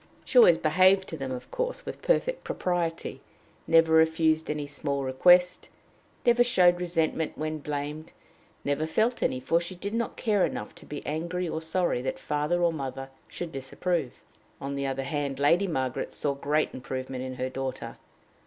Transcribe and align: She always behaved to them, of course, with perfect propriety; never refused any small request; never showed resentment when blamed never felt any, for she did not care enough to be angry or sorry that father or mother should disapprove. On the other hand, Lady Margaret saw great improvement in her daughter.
She 0.25 0.39
always 0.39 0.57
behaved 0.57 1.07
to 1.09 1.15
them, 1.17 1.31
of 1.31 1.51
course, 1.51 1.85
with 1.85 2.01
perfect 2.01 2.43
propriety; 2.43 3.21
never 3.67 3.93
refused 3.93 4.49
any 4.49 4.65
small 4.65 5.03
request; 5.03 5.69
never 6.25 6.43
showed 6.43 6.79
resentment 6.81 7.37
when 7.37 7.59
blamed 7.59 8.11
never 8.65 8.87
felt 8.87 9.21
any, 9.21 9.39
for 9.39 9.61
she 9.61 9.75
did 9.75 9.93
not 9.93 10.17
care 10.17 10.43
enough 10.43 10.73
to 10.73 10.87
be 10.87 11.05
angry 11.05 11.47
or 11.47 11.61
sorry 11.61 12.01
that 12.01 12.17
father 12.17 12.63
or 12.63 12.73
mother 12.73 13.09
should 13.27 13.51
disapprove. 13.51 14.23
On 14.59 14.73
the 14.73 14.87
other 14.87 15.03
hand, 15.03 15.37
Lady 15.37 15.67
Margaret 15.67 16.15
saw 16.15 16.33
great 16.33 16.73
improvement 16.73 17.23
in 17.23 17.35
her 17.35 17.49
daughter. 17.51 17.97